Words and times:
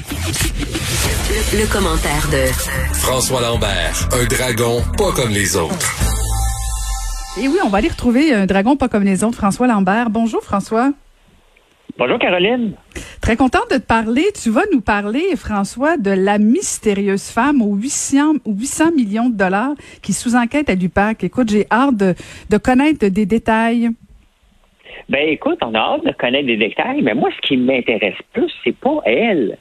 Le, 0.00 1.70
commentaire 1.70 2.26
de 2.32 2.46
François 2.94 3.42
Lambert, 3.42 4.08
un 4.12 4.24
dragon 4.24 4.80
pas 4.96 5.12
comme 5.12 5.30
les 5.30 5.56
autres. 5.58 5.76
Et 7.38 7.46
oui, 7.46 7.58
on 7.62 7.68
va 7.68 7.78
aller 7.78 7.88
retrouver 7.88 8.32
un 8.32 8.46
dragon 8.46 8.76
pas 8.76 8.88
comme 8.88 9.04
les 9.04 9.24
autres, 9.24 9.36
François 9.36 9.66
Lambert. 9.66 10.08
Bonjour 10.08 10.42
François. 10.42 10.92
Bonjour 11.98 12.18
Caroline. 12.18 12.72
Très 13.20 13.36
contente 13.36 13.70
de 13.70 13.76
te 13.76 13.86
parler. 13.86 14.24
Tu 14.42 14.48
vas 14.48 14.62
nous 14.72 14.80
parler, 14.80 15.36
François, 15.36 15.98
de 15.98 16.12
la 16.12 16.38
mystérieuse 16.38 17.28
femme 17.28 17.60
aux 17.60 17.74
800, 17.74 18.36
800 18.46 18.92
millions 18.92 19.28
de 19.28 19.36
dollars 19.36 19.74
qui 20.02 20.14
sous-enquête 20.14 20.70
à 20.70 20.74
l'UPAC. 20.74 21.24
Écoute, 21.24 21.50
j'ai 21.50 21.66
hâte 21.70 21.96
de, 21.96 22.14
de 22.48 22.56
connaître 22.56 23.06
des 23.06 23.26
détails. 23.26 23.90
Ben 25.10 25.28
écoute, 25.28 25.58
on 25.60 25.74
a 25.74 25.78
hâte 25.78 26.06
de 26.06 26.12
connaître 26.12 26.46
des 26.46 26.56
détails, 26.56 27.02
mais 27.02 27.14
moi, 27.14 27.28
ce 27.36 27.46
qui 27.46 27.58
m'intéresse 27.58 28.16
plus, 28.32 28.50
c'est 28.64 28.76
pas 28.76 29.00
elle. 29.04 29.58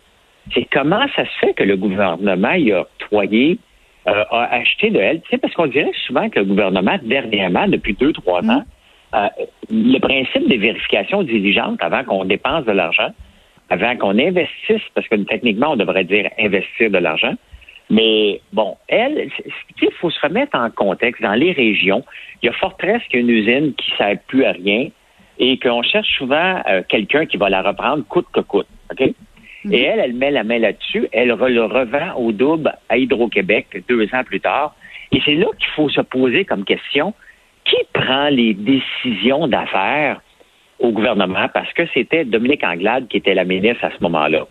C'est 0.54 0.68
comment 0.72 1.06
ça 1.16 1.26
se 1.26 1.40
fait 1.40 1.54
que 1.54 1.64
le 1.64 1.78
gouvernement 1.78 2.54
y 2.54 2.72
a 2.72 2.82
octroyé, 2.82 3.60
euh, 4.08 4.24
a 4.32 4.56
acheté 4.56 4.90
de 4.90 5.00
elle? 5.00 5.22
Tu 5.22 5.30
sais, 5.30 5.38
parce 5.38 5.54
qu'on 5.54 5.68
dirait 5.68 5.92
souvent 6.08 6.30
que 6.30 6.40
le 6.40 6.46
gouvernement, 6.46 6.98
dernièrement, 7.04 7.68
depuis 7.68 7.94
deux, 7.94 8.14
trois 8.14 8.44
ans, 8.46 8.64
euh, 9.16 9.28
le 9.70 10.00
principe 10.00 10.48
des 10.48 10.58
vérifications 10.58 11.24
diligentes 11.24 11.80
avant 11.82 12.04
qu'on 12.04 12.26
dépense 12.26 12.66
de 12.66 12.72
l'argent, 12.72 13.10
avant 13.70 13.96
qu'on 13.98 14.18
investisse, 14.18 14.82
parce 14.94 15.08
que 15.08 15.16
techniquement, 15.16 15.72
on 15.72 15.76
devrait 15.76 16.04
dire 16.04 16.30
investir 16.40 16.90
de 16.90 16.98
l'argent. 16.98 17.34
Mais 17.90 18.40
bon, 18.54 18.78
elle, 18.88 19.30
il 19.82 19.92
faut 20.00 20.12
se 20.12 20.20
remettre 20.22 20.56
en 20.56 20.70
contexte. 20.70 21.24
Dans 21.24 21.34
les 21.34 21.52
régions, 21.52 22.04
il 22.42 22.48
y 22.48 22.50
a 22.50 22.54
Fortress 22.54 23.02
qui 23.10 23.18
est 23.18 23.20
une 23.22 23.30
usine 23.30 23.74
qui 23.74 23.92
ne 23.92 23.98
sert 23.98 24.20
plus 24.28 24.46
à 24.46 24.52
rien 24.52 24.90
et 25.40 25.58
qu'on 25.58 25.82
cherche 25.82 26.10
souvent 26.18 26.62
euh, 26.70 26.84
quelqu'un 26.88 27.26
qui 27.26 27.38
va 27.38 27.50
la 27.50 27.62
reprendre 27.62 28.04
coûte 28.08 28.28
que 28.32 28.42
coûte. 28.42 28.68
OK? 28.92 29.14
Mhm. 29.70 29.76
Et 29.76 29.84
elle, 29.84 30.00
elle 30.00 30.14
met 30.14 30.32
la 30.32 30.44
main 30.44 30.60
là-dessus, 30.60 31.08
elle 31.12 31.30
le 31.30 31.64
revend 31.66 32.16
au 32.18 32.32
double 32.32 32.74
à 32.90 32.98
Hydro-Québec 32.98 33.84
deux 33.88 34.04
ans 34.14 34.24
plus 34.26 34.40
tard. 34.40 34.76
Et 35.12 35.22
c'est 35.26 35.36
là 35.36 35.48
qu'il 35.58 35.70
faut 35.76 35.90
se 35.90 36.02
poser 36.02 36.46
comme 36.46 36.66
question, 36.66 37.14
qui 37.66 37.78
prend 37.94 38.30
les 38.30 38.54
décisions 38.54 39.48
d'affaires 39.48 40.22
au 40.80 40.92
gouvernement? 40.92 41.48
Parce 41.54 41.72
que 41.74 41.84
c'était 41.94 42.26
Dominique 42.26 42.64
Anglade 42.64 43.08
qui 43.08 43.18
était 43.18 43.34
la 43.34 43.44
ministre 43.44 43.84
à 43.84 43.92
ce 43.92 44.02
moment-là. 44.02 44.48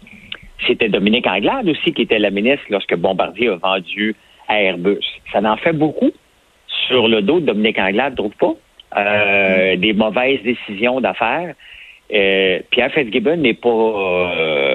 C'était 0.67 0.89
Dominique 0.89 1.27
Anglade 1.27 1.69
aussi 1.69 1.93
qui 1.93 2.03
était 2.03 2.19
la 2.19 2.31
ministre 2.31 2.67
lorsque 2.71 2.95
Bombardier 2.97 3.49
a 3.49 3.57
vendu 3.57 4.15
à 4.49 4.61
Airbus. 4.61 5.05
Ça 5.33 5.41
en 5.41 5.57
fait 5.57 5.73
beaucoup 5.73 6.11
sur 6.89 7.09
le 7.09 7.23
dos 7.23 7.41
de 7.41 7.47
Dominique 7.47 7.79
Anglade, 7.79 8.17
trouve 8.17 8.35
pas? 8.39 8.55
Euh, 8.97 9.77
des 9.77 9.93
mauvaises 9.93 10.43
décisions 10.43 11.01
d'affaires. 11.01 11.55
Euh, 12.13 12.61
Pierre 12.71 12.91
Fitzgibbon 12.91 13.37
n'est 13.37 13.55
pas 13.55 13.69
euh, 13.69 14.68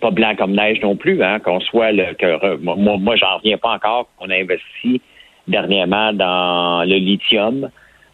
pas 0.00 0.10
blanc 0.10 0.34
comme 0.36 0.52
neige 0.52 0.80
non 0.82 0.96
plus, 0.96 1.22
hein, 1.22 1.38
qu'on 1.38 1.60
soit 1.60 1.92
le 1.92 2.14
que 2.14 2.56
moi, 2.56 2.96
moi 2.98 3.16
j'en 3.16 3.36
reviens 3.36 3.58
pas 3.58 3.70
encore 3.70 4.08
qu'on 4.18 4.30
a 4.30 4.34
investi 4.34 5.00
dernièrement 5.48 6.12
dans 6.12 6.84
le 6.84 6.96
lithium, 6.96 7.70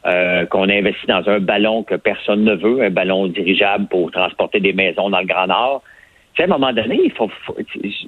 euh, 0.06 0.46
qu'on 0.46 0.68
a 0.68 0.74
investi 0.74 1.06
dans 1.06 1.26
un 1.28 1.38
ballon 1.38 1.82
que 1.82 1.94
personne 1.94 2.44
ne 2.44 2.54
veut, 2.54 2.82
un 2.82 2.90
ballon 2.90 3.26
dirigeable 3.28 3.86
pour 3.88 4.10
transporter 4.10 4.60
des 4.60 4.72
maisons 4.72 5.10
dans 5.10 5.20
le 5.20 5.26
Grand 5.26 5.46
Nord. 5.46 5.82
Tu 6.34 6.42
sais, 6.42 6.50
à 6.50 6.52
un 6.52 6.58
moment 6.58 6.72
donné, 6.72 7.00
il 7.04 7.12
faut, 7.12 7.30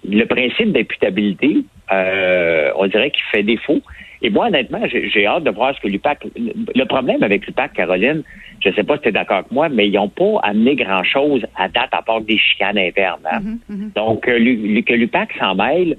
le 0.09 0.25
principe 0.25 0.73
d'imputabilité, 0.73 1.59
euh, 1.93 2.71
on 2.77 2.87
dirait 2.87 3.11
qu'il 3.11 3.25
fait 3.31 3.43
défaut. 3.43 3.81
Et 4.23 4.31
moi, 4.31 4.47
honnêtement, 4.47 4.81
j'ai 4.89 5.27
hâte 5.27 5.45
de 5.45 5.51
voir 5.51 5.75
ce 5.75 5.81
que 5.81 5.89
l'UPAC. 5.89 6.25
Le 6.35 6.85
problème 6.85 7.23
avec 7.23 7.47
l'UPAC, 7.47 7.75
Caroline, 7.75 8.23
je 8.65 8.71
ne 8.71 8.75
sais 8.75 8.83
pas 8.83 8.97
si 8.97 9.03
tu 9.03 9.09
es 9.09 9.13
d'accord 9.13 9.39
avec 9.39 9.53
moi, 9.53 9.69
mais 9.69 9.89
ils 9.89 9.93
n'ont 9.93 10.09
pas 10.09 10.41
amené 10.43 10.75
grand-chose 10.75 11.45
à 11.55 11.69
date 11.69 11.91
à 11.93 12.01
part 12.01 12.23
des 12.23 12.39
chicanes 12.39 12.79
internes. 12.79 13.27
Hein. 13.31 13.41
Mm-hmm, 13.41 13.75
mm-hmm. 13.77 13.93
Donc, 13.95 14.27
euh, 14.27 14.83
que 14.83 14.95
l'UPAC 14.95 15.35
s'en 15.39 15.55
mêle, 15.55 15.99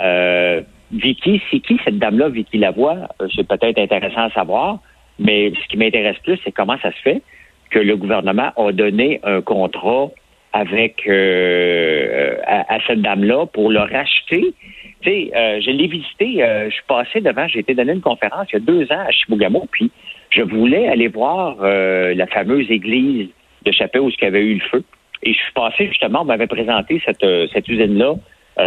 euh, 0.00 0.62
Vicky, 0.92 1.42
c'est 1.50 1.60
qui 1.60 1.78
cette 1.84 1.98
dame-là, 1.98 2.30
Vicky 2.30 2.56
Lavoie? 2.56 3.08
Euh, 3.20 3.28
c'est 3.34 3.46
peut-être 3.46 3.78
intéressant 3.78 4.22
à 4.22 4.30
savoir, 4.30 4.78
mais 5.18 5.52
ce 5.62 5.68
qui 5.68 5.76
m'intéresse 5.76 6.16
plus, 6.24 6.38
c'est 6.42 6.52
comment 6.52 6.78
ça 6.78 6.90
se 6.90 7.00
fait 7.02 7.22
que 7.70 7.78
le 7.78 7.96
gouvernement 7.96 8.52
a 8.56 8.72
donné 8.72 9.20
un 9.22 9.42
contrat 9.42 10.08
avec 10.54 11.06
euh, 11.06 12.36
à, 12.46 12.78
cette 12.86 13.02
dame-là 13.02 13.44
pour 13.46 13.70
le 13.70 13.80
racheter. 13.80 14.54
Tu 15.02 15.10
sais, 15.10 15.60
je 15.60 15.70
l'ai 15.70 15.86
visité, 15.86 16.38
je 16.68 16.70
suis 16.70 16.84
passé 16.88 17.20
devant, 17.20 17.46
j'ai 17.48 17.58
été 17.58 17.74
donné 17.74 17.92
une 17.92 18.00
conférence 18.00 18.46
il 18.52 18.54
y 18.54 18.56
a 18.56 18.60
deux 18.60 18.84
ans 18.84 19.04
à 19.06 19.10
Chibougamau, 19.10 19.66
puis 19.70 19.90
je 20.30 20.42
voulais 20.42 20.88
aller 20.88 21.08
voir 21.08 21.56
la 21.60 22.26
fameuse 22.26 22.70
église 22.70 23.28
de 23.64 23.72
Chapelle 23.72 24.02
où 24.02 24.10
il 24.10 24.22
y 24.22 24.26
avait 24.26 24.44
eu 24.44 24.54
le 24.54 24.60
feu. 24.60 24.84
Et 25.22 25.32
je 25.32 25.38
suis 25.38 25.52
passé 25.52 25.88
justement, 25.88 26.22
on 26.22 26.24
m'avait 26.24 26.46
présenté 26.46 27.00
cette, 27.04 27.24
cette 27.52 27.68
usine-là 27.68 28.14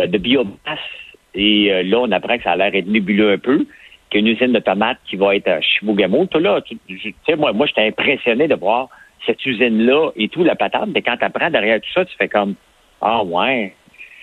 de 0.07 0.17
biomasse 0.17 0.79
et 1.35 1.71
euh, 1.71 1.83
là, 1.83 1.99
on 1.99 2.11
apprend 2.11 2.37
que 2.37 2.43
ça 2.43 2.51
a 2.51 2.55
l'air 2.55 2.73
être 2.73 2.87
nébuleux 2.87 3.31
un 3.31 3.37
peu, 3.37 3.65
qu'il 4.09 4.21
y 4.21 4.27
a 4.27 4.27
une 4.27 4.35
usine 4.35 4.51
de 4.51 4.59
tomates 4.59 4.97
qui 5.05 5.15
va 5.15 5.35
être 5.35 5.47
à 5.47 5.61
Chibougamau. 5.61 6.25
Tout 6.25 6.39
là, 6.39 6.61
tu 6.61 6.77
sais, 7.25 7.35
moi, 7.35 7.53
moi 7.53 7.67
j'étais 7.67 7.87
impressionné 7.87 8.47
de 8.47 8.55
voir 8.55 8.89
cette 9.25 9.45
usine-là 9.45 10.11
et 10.15 10.29
tout, 10.29 10.43
la 10.43 10.55
patate. 10.55 10.89
Mais 10.93 11.01
quand 11.01 11.17
tu 11.17 11.25
apprends 11.25 11.49
derrière 11.49 11.79
tout 11.79 11.91
ça, 11.93 12.05
tu 12.05 12.15
fais 12.17 12.27
comme 12.27 12.55
Ah 13.01 13.23
ouais, 13.23 13.73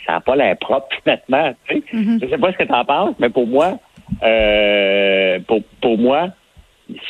ça 0.05 0.13
n'a 0.13 0.21
pas 0.21 0.37
l'air 0.37 0.57
propre 0.59 0.97
maintenant. 1.07 1.55
Tu 1.69 1.75
sais. 1.75 1.97
Mm-hmm. 1.97 2.21
Je 2.23 2.29
sais 2.29 2.39
pas 2.39 2.53
ce 2.53 2.59
que 2.59 2.65
tu 2.65 2.73
en 2.73 2.85
penses, 2.85 3.15
mais 3.19 3.31
pour 3.31 3.47
moi, 3.47 3.79
euh, 4.23 5.39
pour, 5.47 5.63
pour 5.81 5.99
moi, 5.99 6.31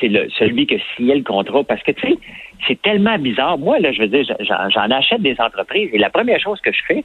c'est 0.00 0.08
le, 0.08 0.28
celui 0.38 0.66
qui 0.66 0.74
a 0.76 1.14
le 1.14 1.22
contrat. 1.22 1.64
Parce 1.64 1.82
que, 1.82 1.92
tu 1.92 2.08
sais, 2.08 2.18
c'est 2.66 2.80
tellement 2.82 3.18
bizarre. 3.18 3.58
Moi, 3.58 3.78
là, 3.78 3.92
je 3.92 4.02
veux 4.02 4.08
dire, 4.08 4.24
j'en 4.40 4.90
achète 4.90 5.22
des 5.22 5.36
entreprises 5.38 5.90
et 5.92 5.98
la 5.98 6.10
première 6.10 6.40
chose 6.40 6.60
que 6.60 6.72
je 6.72 6.82
fais, 6.86 7.04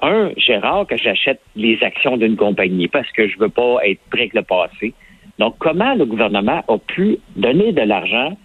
un, 0.00 0.30
Gérard, 0.36 0.86
que 0.86 0.96
j'achète 0.96 1.40
les 1.56 1.82
actions 1.82 2.16
d'une 2.16 2.36
compagnie 2.36 2.88
parce 2.88 3.10
que 3.12 3.28
je 3.28 3.38
veux 3.38 3.48
pas 3.48 3.78
être 3.84 4.00
prêt 4.10 4.22
avec 4.22 4.34
le 4.34 4.42
passé. 4.42 4.94
Donc, 5.38 5.56
comment 5.58 5.94
le 5.94 6.04
gouvernement 6.04 6.62
a 6.68 6.78
pu 6.78 7.18
donner 7.36 7.72
de 7.72 7.82
l'argent 7.82 8.36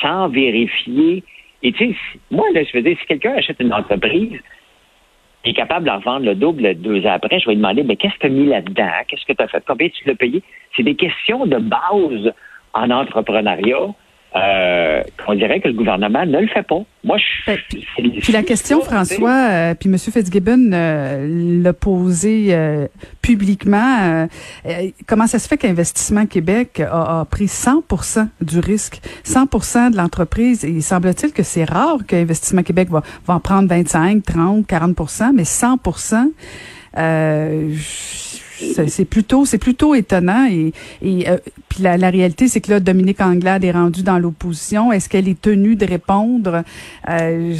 sans 0.00 0.28
vérifier? 0.28 1.24
Et 1.62 1.72
tu 1.72 1.92
sais, 1.92 1.96
moi, 2.30 2.46
là, 2.54 2.62
je 2.64 2.76
veux 2.76 2.82
dire, 2.82 2.96
si 3.00 3.06
quelqu'un 3.06 3.34
achète 3.34 3.60
une 3.60 3.72
entreprise, 3.72 4.40
est 5.44 5.54
capable 5.54 5.86
d'en 5.86 5.98
vendre 5.98 6.26
le 6.26 6.34
double 6.34 6.74
deux 6.74 7.06
ans 7.06 7.12
après, 7.12 7.40
je 7.40 7.46
vais 7.46 7.52
lui 7.52 7.56
demander, 7.56 7.82
mais 7.82 7.96
qu'est-ce 7.96 8.14
que 8.14 8.20
tu 8.20 8.26
as 8.26 8.30
mis 8.30 8.46
là-dedans? 8.46 8.90
Qu'est-ce 9.08 9.24
que 9.24 9.32
tu 9.32 9.42
as 9.42 9.48
fait? 9.48 9.62
Combien 9.66 9.88
tu 9.88 10.06
l'as 10.06 10.14
payé? 10.14 10.42
C'est 10.76 10.82
des 10.82 10.94
questions 10.94 11.46
de 11.46 11.56
base 11.56 12.32
en 12.74 12.90
entrepreneuriat 12.90 13.94
euh, 14.36 15.02
on 15.26 15.34
dirait 15.34 15.60
que 15.60 15.68
le 15.68 15.74
gouvernement 15.74 16.24
ne 16.24 16.40
le 16.40 16.46
fait 16.46 16.62
pas. 16.62 16.82
Moi, 17.02 17.16
je 17.18 18.20
Puis 18.20 18.32
la 18.32 18.42
question, 18.44 18.80
François, 18.80 19.48
euh, 19.50 19.74
puis 19.74 19.88
M. 19.88 19.98
Fitzgibbon 19.98 20.70
euh, 20.72 21.62
l'a 21.62 21.72
posé 21.72 22.48
euh, 22.50 22.86
publiquement. 23.22 24.28
comment 25.06 25.26
ça 25.26 25.38
se 25.38 25.48
fait 25.48 25.56
qu'Investissement 25.56 26.26
Québec 26.26 26.80
a, 26.80 27.26
pris 27.28 27.46
100% 27.46 28.28
du 28.40 28.60
risque, 28.60 29.00
100% 29.24 29.92
de 29.92 29.96
l'entreprise? 29.96 30.64
Et 30.64 30.80
semble-t-il 30.80 31.32
que 31.32 31.42
c'est 31.42 31.64
rare 31.64 31.98
qu'Investissement 32.06 32.62
Québec 32.62 32.88
va, 32.88 33.02
va 33.26 33.34
en 33.34 33.40
prendre 33.40 33.68
25, 33.68 34.22
30, 34.24 34.66
40% 34.66 35.32
mais 35.34 35.44
100 35.44 35.78
euh, 36.98 37.74
c'est 38.88 39.04
plutôt, 39.04 39.44
c'est 39.44 39.58
plutôt 39.58 39.94
étonnant 39.94 40.46
et, 40.50 40.72
et 41.02 41.28
euh, 41.28 41.38
puis 41.70 41.84
la, 41.84 41.96
la, 41.96 42.10
réalité, 42.10 42.48
c'est 42.48 42.60
que 42.60 42.72
là, 42.72 42.80
Dominique 42.80 43.20
Anglade 43.20 43.64
est 43.64 43.70
rendue 43.70 44.02
dans 44.02 44.18
l'opposition. 44.18 44.90
Est-ce 44.90 45.08
qu'elle 45.08 45.28
est 45.28 45.40
tenue 45.40 45.76
de 45.76 45.86
répondre? 45.86 46.64
Euh, 47.08 47.54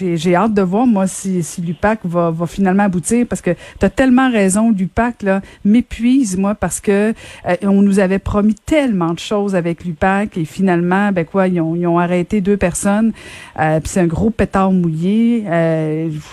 J'ai 0.00 0.34
hâte 0.34 0.54
de 0.54 0.62
voir 0.62 0.86
moi 0.86 1.06
si, 1.06 1.42
si 1.42 1.60
l'UPAC 1.60 2.00
va, 2.04 2.30
va 2.30 2.46
finalement 2.46 2.84
aboutir 2.84 3.26
parce 3.28 3.42
que 3.42 3.50
tu 3.78 3.84
as 3.84 3.90
tellement 3.90 4.30
raison. 4.30 4.70
L'UPAC 4.70 5.22
là 5.24 5.42
m'épuise 5.66 6.38
moi 6.38 6.54
parce 6.54 6.80
que 6.80 7.12
euh, 7.46 7.56
on 7.62 7.82
nous 7.82 7.98
avait 7.98 8.18
promis 8.18 8.54
tellement 8.54 9.12
de 9.12 9.18
choses 9.18 9.54
avec 9.54 9.84
l'UPAC 9.84 10.38
et 10.38 10.46
finalement, 10.46 11.12
ben 11.12 11.26
quoi, 11.26 11.46
ils 11.46 11.60
ont, 11.60 11.76
ils 11.76 11.86
ont 11.86 11.98
arrêté 11.98 12.40
deux 12.40 12.56
personnes. 12.56 13.12
Euh, 13.58 13.78
puis 13.80 13.90
c'est 13.90 14.00
un 14.00 14.06
gros 14.06 14.30
pétard 14.30 14.72
mouillé. 14.72 15.44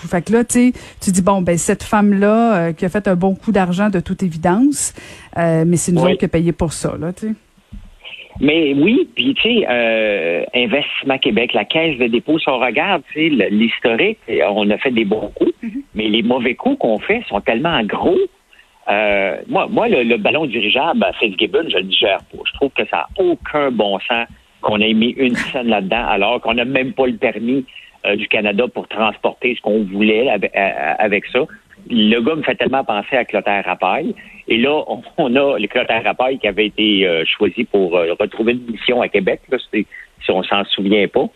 fait 0.08 0.22
que 0.22 0.32
là, 0.32 0.44
tu 0.44 0.72
tu 1.02 1.10
dis 1.10 1.20
bon, 1.22 1.42
ben 1.42 1.58
cette 1.58 1.82
femme 1.82 2.14
là 2.14 2.72
qui 2.72 2.86
a 2.86 2.88
fait 2.88 3.06
un 3.06 3.16
bon 3.16 3.34
coup 3.34 3.52
d'argent 3.52 3.90
de 3.90 4.00
toute 4.08 4.22
évidence. 4.22 4.94
Euh, 5.36 5.64
mais 5.66 5.76
c'est 5.76 5.92
nous 5.92 6.02
autres 6.02 6.14
qui 6.14 6.28
payé 6.28 6.52
pour 6.52 6.72
ça, 6.72 6.96
là, 6.98 7.12
tu 7.12 7.28
sais. 7.28 7.34
Mais 8.40 8.72
oui, 8.72 9.08
puis 9.16 9.34
tu 9.34 9.42
sais, 9.42 9.66
euh, 9.68 10.44
Investissement 10.54 11.18
Québec, 11.18 11.52
la 11.54 11.64
caisse 11.64 11.98
de 11.98 12.06
dépôt, 12.06 12.38
si 12.38 12.48
on 12.48 12.58
regarde, 12.58 13.02
tu 13.12 13.36
sais, 13.36 13.48
l'historique, 13.50 14.18
on 14.48 14.70
a 14.70 14.78
fait 14.78 14.92
des 14.92 15.04
bons 15.04 15.32
coups, 15.34 15.52
mm-hmm. 15.62 15.82
mais 15.94 16.08
les 16.08 16.22
mauvais 16.22 16.54
coups 16.54 16.78
qu'on 16.78 17.00
fait 17.00 17.22
sont 17.28 17.40
tellement 17.40 17.82
gros. 17.82 18.18
Euh, 18.88 19.38
moi, 19.48 19.66
moi 19.68 19.88
le, 19.88 20.16
ballon 20.18 20.46
dirigeable 20.46 21.02
à 21.02 21.12
Fitzgibbon, 21.14 21.68
je 21.68 21.78
le 21.78 21.82
digère 21.82 22.20
pas. 22.30 22.38
Je 22.44 22.52
trouve 22.54 22.70
que 22.70 22.86
ça 22.86 23.08
n'a 23.18 23.24
aucun 23.24 23.72
bon 23.72 23.98
sens 24.08 24.28
qu'on 24.60 24.80
ait 24.80 24.94
mis 24.94 25.10
une 25.10 25.34
scène 25.34 25.66
là-dedans, 25.66 26.06
alors 26.06 26.40
qu'on 26.40 26.54
n'a 26.54 26.64
même 26.64 26.92
pas 26.92 27.06
le 27.06 27.16
permis 27.16 27.64
du 28.16 28.28
Canada 28.28 28.66
pour 28.72 28.86
transporter 28.86 29.56
ce 29.56 29.60
qu'on 29.60 29.82
voulait 29.82 30.30
avec 30.30 31.26
ça 31.32 31.40
le 31.90 32.20
gars 32.20 32.34
me 32.34 32.42
fait 32.42 32.54
tellement 32.54 32.84
penser 32.84 33.16
à 33.16 33.24
Clotaire 33.24 33.64
Rapaille. 33.64 34.14
Et 34.48 34.58
là, 34.58 34.82
on, 35.18 35.36
a 35.36 35.58
le 35.58 35.66
Clotaire 35.66 36.04
Rapaille 36.04 36.38
qui 36.38 36.48
avait 36.48 36.66
été 36.66 37.06
euh, 37.06 37.24
choisi 37.24 37.64
pour 37.64 37.96
euh, 37.96 38.14
retrouver 38.18 38.52
une 38.52 38.70
mission 38.70 39.00
à 39.00 39.08
Québec, 39.08 39.40
là, 39.50 39.58
si 39.70 39.86
on 40.28 40.42
s'en 40.42 40.64
souvient 40.64 41.06
pas. 41.08 41.26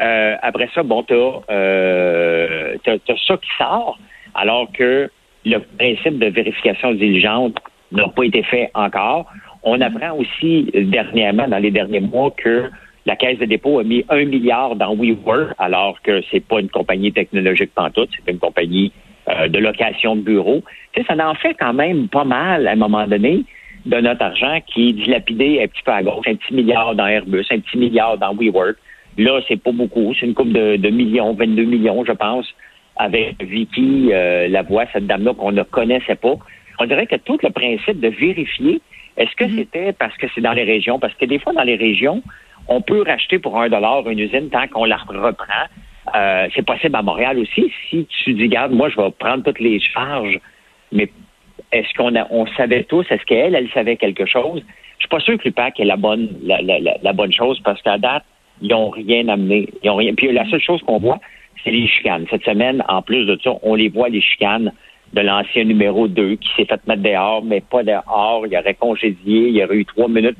Euh, 0.00 0.36
après 0.42 0.68
ça, 0.74 0.82
bon, 0.82 1.02
t'as, 1.02 1.14
as, 1.48 3.26
ça 3.26 3.36
qui 3.36 3.50
sort. 3.58 3.98
alors 4.34 4.70
que 4.72 5.10
le 5.44 5.58
principe 5.58 6.18
de 6.18 6.26
vérification 6.26 6.92
diligente 6.92 7.56
n'a 7.90 8.08
pas 8.08 8.24
été 8.24 8.42
fait 8.42 8.70
encore. 8.74 9.26
On 9.62 9.80
apprend 9.80 10.16
aussi 10.16 10.70
dernièrement, 10.72 11.46
dans 11.46 11.58
les 11.58 11.70
derniers 11.70 12.00
mois, 12.00 12.32
que 12.36 12.70
la 13.06 13.16
Caisse 13.16 13.38
de 13.38 13.44
dépôt 13.44 13.80
a 13.80 13.84
mis 13.84 14.04
un 14.08 14.24
milliard 14.24 14.76
dans 14.76 14.94
WeWork, 14.94 15.54
alors 15.58 16.00
que 16.02 16.22
c'est 16.30 16.44
pas 16.44 16.60
une 16.60 16.70
compagnie 16.70 17.12
technologique 17.12 17.72
pantoute, 17.74 18.10
c'est 18.16 18.30
une 18.30 18.38
compagnie 18.38 18.92
euh, 19.32 19.48
de 19.48 19.58
location 19.58 20.16
de 20.16 20.22
bureaux. 20.22 20.62
Tu 20.92 21.00
sais, 21.00 21.06
ça 21.06 21.28
en 21.28 21.34
fait 21.34 21.54
quand 21.54 21.72
même 21.72 22.08
pas 22.08 22.24
mal 22.24 22.66
à 22.66 22.72
un 22.72 22.76
moment 22.76 23.06
donné 23.06 23.44
de 23.86 23.96
notre 24.00 24.22
argent 24.22 24.58
qui 24.66 24.90
est 24.90 24.92
dilapidé 24.92 25.60
un 25.62 25.66
petit 25.66 25.82
peu 25.82 25.92
à 25.92 26.02
gauche, 26.02 26.26
un 26.26 26.36
petit 26.36 26.54
milliard 26.54 26.94
dans 26.94 27.06
Airbus, 27.06 27.46
un 27.50 27.58
petit 27.58 27.78
milliard 27.78 28.18
dans 28.18 28.34
WeWork. 28.34 28.76
Là, 29.18 29.40
c'est 29.48 29.60
pas 29.60 29.72
beaucoup, 29.72 30.14
c'est 30.14 30.26
une 30.26 30.34
coupe 30.34 30.52
de, 30.52 30.76
de, 30.76 30.88
millions, 30.88 31.34
22 31.34 31.64
millions, 31.64 32.04
je 32.04 32.12
pense, 32.12 32.46
avec 32.96 33.42
Vicky 33.42 34.10
euh, 34.12 34.48
Lavoie, 34.48 34.84
cette 34.92 35.06
dame-là 35.06 35.34
qu'on 35.34 35.52
ne 35.52 35.62
connaissait 35.62 36.14
pas. 36.14 36.34
On 36.78 36.86
dirait 36.86 37.06
que 37.06 37.16
tout 37.16 37.38
le 37.42 37.50
principe 37.50 38.00
de 38.00 38.08
vérifier, 38.08 38.80
est-ce 39.16 39.34
que 39.36 39.44
mm-hmm. 39.44 39.56
c'était 39.56 39.92
parce 39.92 40.16
que 40.16 40.26
c'est 40.34 40.40
dans 40.40 40.52
les 40.52 40.64
régions? 40.64 40.98
Parce 40.98 41.14
que 41.14 41.26
des 41.26 41.38
fois, 41.38 41.52
dans 41.52 41.62
les 41.62 41.76
régions, 41.76 42.22
on 42.68 42.80
peut 42.80 43.02
racheter 43.02 43.38
pour 43.38 43.60
un 43.60 43.68
dollar 43.68 44.08
une 44.08 44.18
usine 44.18 44.48
tant 44.48 44.66
qu'on 44.68 44.84
la 44.84 44.96
reprend. 44.96 45.66
Euh, 46.14 46.48
c'est 46.54 46.64
possible 46.64 46.96
à 46.96 47.02
Montréal 47.02 47.38
aussi. 47.38 47.72
Si 47.88 48.06
tu 48.24 48.34
dis, 48.34 48.48
garde, 48.48 48.72
moi, 48.72 48.88
je 48.88 48.96
vais 48.96 49.10
prendre 49.18 49.42
toutes 49.44 49.60
les 49.60 49.80
charges, 49.80 50.38
mais 50.90 51.08
est-ce 51.72 51.92
qu'on 51.94 52.12
on 52.30 52.46
savait 52.48 52.84
tous, 52.84 53.06
est-ce 53.10 53.24
qu'elle, 53.24 53.54
elle 53.54 53.70
savait 53.70 53.96
quelque 53.96 54.26
chose? 54.26 54.62
Je 54.98 55.04
suis 55.04 55.08
pas 55.08 55.20
sûr 55.20 55.38
que 55.38 55.44
l'UPAC 55.44 55.80
est 55.80 55.84
la 55.84 55.96
bonne, 55.96 56.28
la, 56.42 56.60
la, 56.60 56.78
la, 57.02 57.12
bonne 57.12 57.32
chose 57.32 57.58
parce 57.64 57.80
qu'à 57.82 57.98
date, 57.98 58.24
ils 58.60 58.68
n'ont 58.68 58.90
rien 58.90 59.26
amené. 59.28 59.68
Ils 59.82 59.90
ont 59.90 59.96
rien. 59.96 60.14
Puis 60.14 60.30
la 60.30 60.48
seule 60.50 60.60
chose 60.60 60.82
qu'on 60.82 60.98
voit, 60.98 61.18
c'est 61.64 61.70
les 61.70 61.88
chicanes. 61.88 62.26
Cette 62.30 62.44
semaine, 62.44 62.84
en 62.88 63.02
plus 63.02 63.24
de 63.24 63.38
ça, 63.42 63.52
on 63.62 63.74
les 63.74 63.88
voit, 63.88 64.10
les 64.10 64.20
chicanes 64.20 64.70
de 65.14 65.20
l'ancien 65.20 65.64
numéro 65.64 66.08
2 66.08 66.36
qui 66.36 66.48
s'est 66.56 66.66
fait 66.66 66.86
mettre 66.86 67.02
dehors, 67.02 67.42
mais 67.42 67.62
pas 67.62 67.82
dehors. 67.82 68.46
Il 68.46 68.56
aurait 68.56 68.74
congédié, 68.74 69.48
il 69.48 69.64
aurait 69.64 69.76
eu 69.76 69.84
trois 69.84 70.08
minutes 70.08 70.38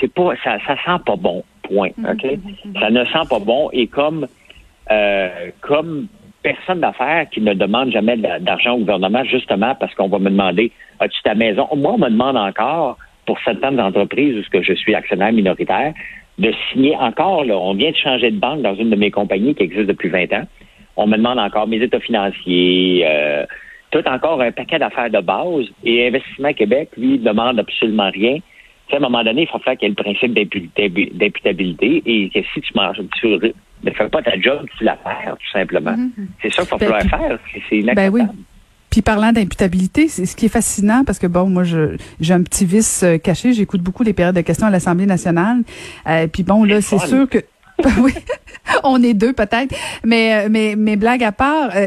c'est 0.00 0.12
pas, 0.12 0.34
ça, 0.44 0.58
ça 0.66 0.76
sent 0.76 1.02
pas 1.04 1.16
bon. 1.16 1.44
Point. 1.68 1.90
Mhm, 1.96 2.06
OK? 2.06 2.24
Mhm, 2.24 2.54
mhm. 2.64 2.80
Ça 2.80 2.90
ne 2.90 3.04
sent 3.04 3.28
pas 3.28 3.38
bon. 3.38 3.70
Et 3.72 3.86
comme, 3.86 4.26
euh, 4.90 5.28
comme 5.60 6.08
personne 6.42 6.80
d'affaires 6.80 7.26
qui 7.30 7.40
ne 7.40 7.54
demande 7.54 7.90
jamais 7.90 8.16
d'argent 8.16 8.74
au 8.74 8.78
gouvernement, 8.78 9.24
justement 9.24 9.74
parce 9.74 9.94
qu'on 9.94 10.08
va 10.08 10.18
me 10.18 10.30
demander, 10.30 10.72
as-tu 11.00 11.20
ta 11.22 11.34
maison? 11.34 11.68
Moi, 11.74 11.92
on 11.94 11.98
me 11.98 12.08
demande 12.08 12.36
encore, 12.36 12.96
pour 13.26 13.38
certaines 13.44 13.80
entreprises 13.80 14.36
où 14.38 14.50
que 14.50 14.62
je 14.62 14.72
suis 14.72 14.94
actionnaire 14.94 15.32
minoritaire, 15.32 15.92
de 16.38 16.52
signer 16.70 16.96
encore, 16.96 17.44
là, 17.44 17.58
on 17.58 17.74
vient 17.74 17.90
de 17.90 17.96
changer 17.96 18.30
de 18.30 18.38
banque 18.38 18.62
dans 18.62 18.74
une 18.74 18.90
de 18.90 18.96
mes 18.96 19.10
compagnies 19.10 19.54
qui 19.54 19.64
existe 19.64 19.86
depuis 19.86 20.08
20 20.08 20.32
ans. 20.32 20.44
On 20.96 21.06
me 21.06 21.16
demande 21.16 21.38
encore 21.38 21.66
mes 21.66 21.82
états 21.82 22.00
financiers, 22.00 23.04
euh, 23.06 23.44
tout 23.90 24.06
encore 24.06 24.40
un 24.40 24.52
paquet 24.52 24.78
d'affaires 24.78 25.10
de 25.10 25.20
base. 25.20 25.66
Et 25.84 26.06
Investissement 26.06 26.52
Québec, 26.52 26.90
lui, 26.96 27.18
demande 27.18 27.58
absolument 27.58 28.10
rien 28.10 28.38
à 28.94 28.96
un 28.96 29.00
moment 29.00 29.24
donné, 29.24 29.42
il 29.42 29.48
faut 29.48 29.58
faire 29.58 29.76
qu'il 29.76 29.88
y 29.88 29.92
ait 29.92 29.94
le 29.96 30.02
principe 30.02 30.34
d'imputabilité 30.34 32.02
et 32.06 32.30
que 32.30 32.40
si 32.54 32.60
tu 32.60 32.72
manges, 32.74 33.00
tu 33.20 33.26
ne 33.26 33.90
fais 33.90 34.08
pas 34.08 34.22
ta 34.22 34.38
job, 34.40 34.66
tu 34.76 34.84
la 34.84 34.96
perds, 34.96 35.36
tout 35.38 35.50
simplement. 35.52 35.92
Mm-hmm. 35.92 36.26
C'est 36.42 36.52
ça 36.52 36.62
qu'il 36.64 36.88
va 36.88 36.98
ben, 36.98 37.08
falloir 37.08 37.28
faire. 37.28 37.38
C'est 37.68 37.76
inacceptable. 37.76 37.94
Ben 37.94 38.10
oui. 38.12 38.22
Puis 38.90 39.02
parlant 39.02 39.32
d'imputabilité, 39.32 40.08
c'est 40.08 40.24
ce 40.24 40.34
qui 40.34 40.46
est 40.46 40.50
fascinant 40.50 41.04
parce 41.04 41.18
que 41.18 41.26
bon, 41.26 41.48
moi 41.48 41.62
j'ai 41.64 42.34
un 42.34 42.42
petit 42.42 42.64
vice 42.64 43.02
euh, 43.02 43.18
caché, 43.18 43.52
j'écoute 43.52 43.82
beaucoup 43.82 44.02
les 44.02 44.14
périodes 44.14 44.34
de 44.34 44.40
questions 44.40 44.66
à 44.66 44.70
l'Assemblée 44.70 45.04
nationale. 45.04 45.58
Euh, 46.06 46.26
puis 46.26 46.42
bon 46.42 46.64
là, 46.64 46.80
c'est 46.80 46.98
sûr 46.98 47.28
que 47.28 47.38
oui, 48.00 48.12
on 48.84 49.02
est 49.02 49.14
deux 49.14 49.32
peut-être, 49.32 49.74
mais 50.04 50.34
euh, 50.34 50.48
mais 50.50 50.74
mais 50.76 50.96
blague 50.96 51.22
à 51.22 51.32
part, 51.32 51.70
euh, 51.76 51.86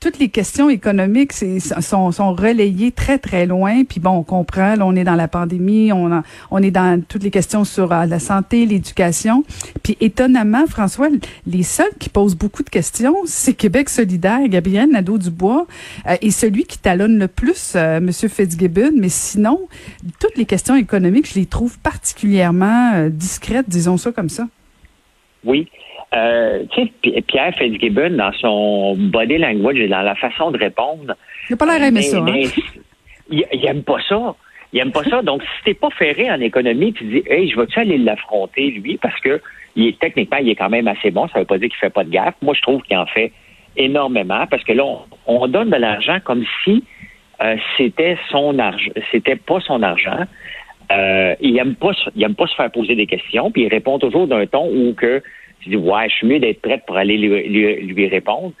toutes 0.00 0.18
les 0.18 0.30
questions 0.30 0.70
économiques 0.70 1.32
sont, 1.32 2.34
relayées 2.34 2.90
très, 2.90 3.18
très 3.18 3.44
loin. 3.44 3.84
Puis 3.84 4.00
bon, 4.00 4.10
on 4.12 4.22
comprend, 4.22 4.74
là, 4.74 4.86
on 4.86 4.96
est 4.96 5.04
dans 5.04 5.14
la 5.14 5.28
pandémie, 5.28 5.92
on, 5.92 6.62
est 6.62 6.70
dans 6.70 7.02
toutes 7.06 7.22
les 7.22 7.30
questions 7.30 7.64
sur 7.64 7.92
euh, 7.92 8.06
la 8.06 8.18
santé, 8.18 8.64
l'éducation. 8.64 9.44
Puis 9.82 9.98
étonnamment, 10.00 10.66
François, 10.66 11.08
les 11.46 11.62
seuls 11.62 11.92
qui 11.98 12.08
posent 12.08 12.34
beaucoup 12.34 12.62
de 12.62 12.70
questions, 12.70 13.14
c'est 13.26 13.52
Québec 13.52 13.90
solidaire, 13.90 14.40
Gabriel 14.48 14.90
Nadeau-Dubois, 14.90 15.66
euh, 16.06 16.16
et 16.22 16.30
celui 16.30 16.64
qui 16.64 16.78
talonne 16.78 17.18
le 17.18 17.28
plus, 17.28 17.74
euh, 17.76 17.98
M. 17.98 18.10
Fitzgibbon. 18.10 18.92
Mais 18.96 19.10
sinon, 19.10 19.60
toutes 20.18 20.36
les 20.36 20.46
questions 20.46 20.76
économiques, 20.76 21.28
je 21.28 21.38
les 21.38 21.46
trouve 21.46 21.78
particulièrement 21.78 22.94
euh, 22.94 23.08
discrètes, 23.10 23.68
disons 23.68 23.98
ça 23.98 24.12
comme 24.12 24.30
ça. 24.30 24.48
Oui. 25.44 25.68
Euh, 26.12 26.64
tu 26.72 26.90
sais, 27.04 27.22
Pierre 27.22 27.54
Fitzgibbon, 27.54 28.10
dans 28.10 28.32
son 28.32 28.96
body 28.96 29.38
language 29.38 29.78
et 29.78 29.88
dans 29.88 30.02
la 30.02 30.14
façon 30.16 30.50
de 30.50 30.58
répondre. 30.58 31.14
Il 31.48 31.52
n'a 31.52 31.56
pas 31.56 31.66
l'air 31.66 31.86
aimé 31.86 32.02
ça. 32.02 32.18
Hein? 32.18 32.42
il, 33.30 33.44
il 33.52 33.66
aime 33.66 33.84
pas 33.84 33.98
ça. 34.08 34.34
Il 34.72 34.80
aime 34.80 34.92
pas 34.92 35.04
ça. 35.04 35.22
Donc, 35.22 35.42
si 35.42 35.64
t'es 35.64 35.74
pas 35.74 35.90
ferré 35.90 36.30
en 36.30 36.40
économie, 36.40 36.92
tu 36.92 37.04
dis, 37.04 37.22
hey, 37.26 37.48
je 37.48 37.56
vais-tu 37.56 37.78
aller 37.78 37.98
l'affronter, 37.98 38.70
lui, 38.70 38.98
parce 38.98 39.18
que 39.20 39.40
il 39.76 39.86
est, 39.86 39.98
techniquement, 40.00 40.38
il 40.38 40.48
est 40.48 40.56
quand 40.56 40.68
même 40.68 40.88
assez 40.88 41.10
bon. 41.12 41.28
Ça 41.28 41.38
veut 41.38 41.44
pas 41.44 41.58
dire 41.58 41.68
qu'il 41.68 41.78
fait 41.78 41.90
pas 41.90 42.04
de 42.04 42.10
gaffe. 42.10 42.34
Moi, 42.42 42.54
je 42.54 42.62
trouve 42.62 42.82
qu'il 42.82 42.96
en 42.96 43.06
fait 43.06 43.32
énormément, 43.76 44.46
parce 44.50 44.64
que 44.64 44.72
là, 44.72 44.84
on, 45.26 45.46
donne 45.46 45.70
de 45.70 45.76
l'argent 45.76 46.18
comme 46.24 46.44
si 46.64 46.82
euh, 47.40 47.56
c'était 47.76 48.18
son 48.30 48.58
argent, 48.58 48.90
c'était 49.12 49.36
pas 49.36 49.60
son 49.60 49.82
argent. 49.82 50.26
Euh, 50.90 51.36
il 51.40 51.56
aime 51.56 51.76
pas, 51.76 51.92
il 52.16 52.22
aime 52.24 52.34
pas 52.34 52.48
se 52.48 52.54
faire 52.56 52.70
poser 52.72 52.96
des 52.96 53.06
questions, 53.06 53.52
puis 53.52 53.62
il 53.62 53.68
répond 53.68 54.00
toujours 54.00 54.26
d'un 54.26 54.44
ton 54.46 54.68
où 54.68 54.92
que 54.94 55.22
tu 55.60 55.70
dis, 55.70 55.76
ouais, 55.76 56.08
je 56.08 56.14
suis 56.14 56.26
mieux 56.26 56.38
d'être 56.38 56.60
prête 56.60 56.84
pour 56.86 56.96
aller 56.96 57.16
lui, 57.16 57.84
lui, 57.84 58.08
répondre. 58.08 58.52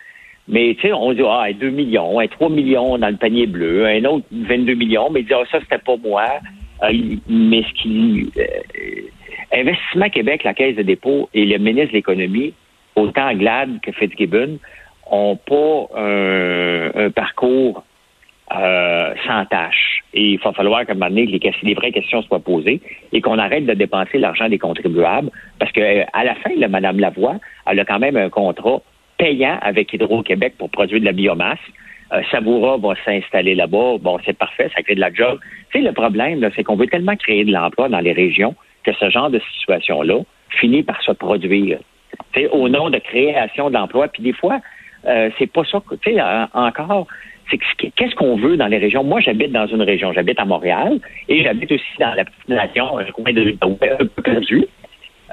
Mais 0.48 0.74
tu 0.74 0.88
sais, 0.88 0.92
on 0.92 1.12
dit, 1.12 1.22
ah, 1.24 1.48
2 1.52 1.70
millions, 1.70 2.18
3 2.26 2.50
millions 2.50 2.98
dans 2.98 3.08
le 3.08 3.16
panier 3.16 3.46
bleu, 3.46 3.86
un 3.86 4.04
autre 4.04 4.26
22 4.32 4.74
millions, 4.74 5.10
mais 5.10 5.20
il 5.20 5.26
dit, 5.26 5.34
ah, 5.34 5.42
ça, 5.50 5.60
c'était 5.60 5.78
pas 5.78 5.96
moi. 5.96 6.26
Euh, 6.82 6.92
mais 7.28 7.62
ce 7.62 7.82
qui. 7.82 8.30
Euh, 8.36 8.42
Investissement 9.52 10.08
Québec, 10.10 10.44
la 10.44 10.54
Caisse 10.54 10.76
de 10.76 10.82
dépôt 10.82 11.28
et 11.34 11.44
le 11.44 11.58
ministre 11.58 11.88
de 11.88 11.94
l'Économie, 11.94 12.54
autant 12.94 13.34
Glad 13.34 13.80
que 13.80 13.90
Fitzgibbon, 13.90 14.58
ont 15.10 15.36
pas 15.36 15.88
un 15.96 17.10
parcours 17.10 17.82
euh, 18.52 19.14
sans 19.26 19.44
tâche. 19.46 20.02
Et 20.12 20.32
il 20.32 20.40
va 20.40 20.52
falloir 20.52 20.84
qu'à 20.84 20.92
un 20.92 20.94
moment 20.96 21.08
donné, 21.08 21.26
les, 21.26 21.74
vraies 21.74 21.92
questions 21.92 22.22
soient 22.22 22.40
posées 22.40 22.80
et 23.12 23.20
qu'on 23.20 23.38
arrête 23.38 23.64
de 23.64 23.74
dépenser 23.74 24.18
l'argent 24.18 24.48
des 24.48 24.58
contribuables. 24.58 25.30
Parce 25.58 25.70
que 25.72 25.80
euh, 25.80 26.04
à 26.12 26.24
la 26.24 26.34
fin, 26.36 26.50
là, 26.56 26.68
Mme 26.68 26.98
Lavoie, 26.98 27.36
elle 27.66 27.78
a 27.78 27.84
quand 27.84 28.00
même 28.00 28.16
un 28.16 28.28
contrat 28.28 28.82
payant 29.18 29.58
avec 29.62 29.92
Hydro-Québec 29.92 30.54
pour 30.58 30.70
produire 30.70 31.00
de 31.00 31.04
la 31.04 31.12
biomasse. 31.12 31.58
Euh, 32.12 32.22
Savoura 32.30 32.76
va 32.76 32.94
s'installer 33.04 33.54
là-bas. 33.54 33.98
Bon, 34.00 34.18
c'est 34.24 34.36
parfait, 34.36 34.68
ça 34.74 34.82
crée 34.82 34.96
de 34.96 35.00
la 35.00 35.12
job. 35.12 35.38
Tu 35.70 35.78
sais, 35.78 35.84
le 35.84 35.92
problème, 35.92 36.48
c'est 36.56 36.64
qu'on 36.64 36.76
veut 36.76 36.88
tellement 36.88 37.16
créer 37.16 37.44
de 37.44 37.52
l'emploi 37.52 37.88
dans 37.88 38.00
les 38.00 38.12
régions 38.12 38.56
que 38.82 38.92
ce 38.94 39.10
genre 39.10 39.30
de 39.30 39.40
situation-là 39.60 40.20
finit 40.58 40.82
par 40.82 41.00
se 41.02 41.12
produire. 41.12 41.78
Tu 42.32 42.40
sais, 42.40 42.48
au 42.48 42.68
nom 42.68 42.90
de 42.90 42.98
création 42.98 43.70
d'emplois. 43.70 44.08
Puis 44.08 44.22
des 44.22 44.32
fois, 44.32 44.60
euh, 45.06 45.30
c'est 45.38 45.46
pas 45.46 45.62
ça. 45.64 45.80
Tu 46.02 46.14
sais, 46.14 46.20
encore, 46.52 47.06
c'est 47.50 47.58
qu'est-ce 47.96 48.14
qu'on 48.14 48.36
veut 48.36 48.56
dans 48.56 48.66
les 48.66 48.78
régions? 48.78 49.04
Moi, 49.04 49.20
j'habite 49.20 49.52
dans 49.52 49.66
une 49.66 49.82
région, 49.82 50.12
j'habite 50.12 50.38
à 50.38 50.44
Montréal 50.44 50.98
et 51.28 51.42
j'habite 51.42 51.72
aussi 51.72 51.98
dans 51.98 52.14
la 52.14 52.24
petite 52.24 52.48
nation, 52.48 52.98
un 52.98 53.04
coin 53.04 53.32
de 53.32 53.56
un 53.62 53.96
peu 53.96 54.22
perdu. 54.22 54.66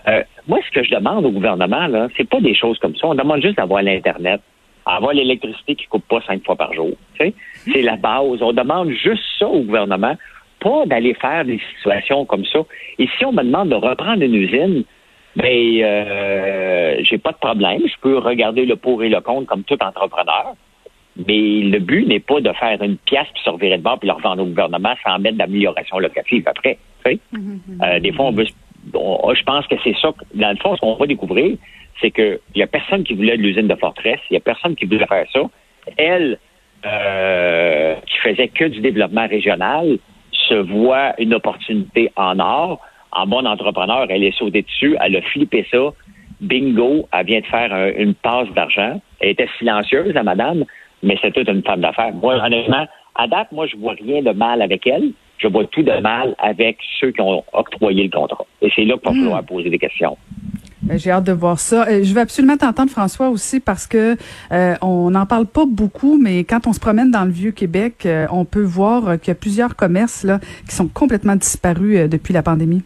Euh, 0.07 0.23
moi, 0.47 0.59
ce 0.65 0.71
que 0.71 0.83
je 0.83 0.91
demande 0.91 1.25
au 1.25 1.31
gouvernement, 1.31 1.87
là, 1.87 2.07
c'est 2.15 2.27
pas 2.27 2.39
des 2.39 2.55
choses 2.55 2.77
comme 2.79 2.95
ça. 2.95 3.07
On 3.07 3.15
demande 3.15 3.41
juste 3.41 3.57
d'avoir 3.57 3.81
l'Internet, 3.81 4.41
avoir 4.85 5.13
l'électricité 5.13 5.75
qui 5.75 5.85
coupe 5.87 6.07
pas 6.07 6.21
cinq 6.21 6.45
fois 6.45 6.55
par 6.55 6.73
jour. 6.73 6.91
C'est 7.17 7.81
la 7.81 7.97
base. 7.97 8.41
On 8.41 8.53
demande 8.53 8.91
juste 8.91 9.23
ça 9.37 9.47
au 9.47 9.61
gouvernement, 9.61 10.15
pas 10.59 10.85
d'aller 10.85 11.13
faire 11.13 11.45
des 11.45 11.59
situations 11.75 12.25
comme 12.25 12.45
ça. 12.45 12.59
Et 12.99 13.07
si 13.17 13.25
on 13.25 13.33
me 13.33 13.43
demande 13.43 13.69
de 13.69 13.75
reprendre 13.75 14.23
une 14.23 14.35
usine, 14.35 14.83
ben, 15.35 15.81
euh, 15.83 16.97
j'ai 17.01 17.17
pas 17.17 17.31
de 17.31 17.37
problème. 17.37 17.81
Je 17.85 17.99
peux 18.01 18.17
regarder 18.17 18.65
le 18.65 18.75
pour 18.75 19.03
et 19.03 19.09
le 19.09 19.19
contre 19.21 19.47
comme 19.47 19.63
tout 19.63 19.77
entrepreneur. 19.81 20.55
Mais 21.25 21.61
le 21.61 21.79
but 21.79 22.05
n'est 22.05 22.19
pas 22.19 22.41
de 22.41 22.51
faire 22.53 22.81
une 22.81 22.97
pièce 22.97 23.27
puis 23.33 23.41
se 23.43 23.49
revirer 23.49 23.77
de 23.77 23.83
bord 23.83 23.99
puis 23.99 24.07
le 24.07 24.13
revendre 24.13 24.43
au 24.43 24.45
gouvernement 24.45 24.93
sans 25.03 25.17
mettre 25.19 25.37
d'amélioration 25.37 25.99
locative 25.99 26.43
après. 26.45 26.77
Tu 27.05 27.19
mm-hmm. 27.33 27.59
euh, 27.83 27.99
des 27.99 28.11
fois, 28.11 28.25
on 28.25 28.31
veut. 28.31 28.45
je 28.45 29.43
pense 29.43 29.65
que 29.67 29.75
c'est 29.83 29.95
ça. 29.99 30.13
Dans 30.35 30.51
le 30.51 30.57
fond, 30.57 30.75
ce 30.75 30.81
qu'on 30.81 30.95
va 30.95 31.07
découvrir, 31.07 31.57
c'est 32.01 32.11
qu'il 32.11 32.39
n'y 32.55 32.61
a 32.61 32.67
personne 32.67 33.03
qui 33.03 33.13
voulait 33.13 33.37
de 33.37 33.41
l'usine 33.41 33.67
de 33.67 33.75
Fortress. 33.75 34.19
Il 34.29 34.33
n'y 34.33 34.37
a 34.37 34.41
personne 34.41 34.75
qui 34.75 34.85
voulait 34.85 35.05
faire 35.07 35.25
ça. 35.33 35.41
Elle, 35.97 36.37
euh, 36.85 37.95
qui 38.05 38.17
faisait 38.19 38.49
que 38.49 38.65
du 38.65 38.81
développement 38.81 39.27
régional, 39.27 39.97
se 40.47 40.53
voit 40.53 41.13
une 41.19 41.33
opportunité 41.33 42.11
en 42.15 42.39
or. 42.39 42.79
En 43.11 43.25
bon 43.25 43.47
entrepreneur, 43.47 44.05
elle 44.09 44.23
est 44.23 44.37
sautée 44.37 44.61
dessus. 44.61 44.95
Elle 45.01 45.15
a 45.15 45.21
flippé 45.21 45.65
ça. 45.71 45.91
Bingo, 46.39 47.07
elle 47.11 47.25
vient 47.25 47.39
de 47.39 47.45
faire 47.45 47.93
une 47.97 48.13
passe 48.13 48.49
d'argent. 48.53 49.01
Elle 49.19 49.29
était 49.29 49.49
silencieuse, 49.57 50.13
la 50.13 50.23
madame, 50.23 50.65
mais 51.03 51.17
c'est 51.21 51.31
toute 51.31 51.47
une 51.49 51.63
femme 51.63 51.81
d'affaires. 51.81 52.13
Moi, 52.13 52.35
honnêtement, 52.35 52.85
à 53.15 53.27
date, 53.27 53.51
moi, 53.51 53.65
je 53.67 53.77
vois 53.77 53.93
rien 53.93 54.21
de 54.21 54.31
mal 54.31 54.61
avec 54.61 54.85
elle. 54.87 55.11
Je 55.37 55.47
vois 55.47 55.65
tout 55.65 55.83
de 55.83 55.99
mal 56.01 56.35
avec 56.39 56.77
ceux 56.99 57.11
qui 57.11 57.21
ont 57.21 57.43
octroyé 57.53 58.03
le 58.03 58.09
contrat. 58.09 58.45
Et 58.61 58.71
c'est 58.75 58.85
là 58.85 58.95
qu'il 58.97 59.09
va 59.09 59.11
hmm. 59.11 59.23
falloir 59.23 59.43
poser 59.43 59.69
des 59.69 59.77
questions. 59.77 60.17
Ben, 60.81 60.97
j'ai 60.97 61.11
hâte 61.11 61.25
de 61.25 61.31
voir 61.31 61.59
ça. 61.59 61.87
Euh, 61.87 62.03
je 62.03 62.13
veux 62.13 62.21
absolument 62.21 62.55
t'entendre, 62.55 62.89
François, 62.89 63.29
aussi, 63.29 63.59
parce 63.59 63.87
que 63.87 64.15
euh, 64.51 64.75
on 64.81 65.11
n'en 65.11 65.25
parle 65.25 65.45
pas 65.45 65.65
beaucoup, 65.67 66.17
mais 66.17 66.43
quand 66.43 66.65
on 66.65 66.73
se 66.73 66.79
promène 66.79 67.11
dans 67.11 67.25
le 67.25 67.31
vieux 67.31 67.51
Québec, 67.51 68.05
euh, 68.05 68.25
on 68.31 68.45
peut 68.45 68.63
voir 68.63 69.19
qu'il 69.19 69.29
y 69.29 69.31
a 69.31 69.35
plusieurs 69.35 69.75
commerces 69.75 70.23
là 70.23 70.39
qui 70.67 70.75
sont 70.75 70.87
complètement 70.87 71.35
disparus 71.35 72.09
depuis 72.09 72.33
la 72.33 72.41
pandémie. 72.41 72.83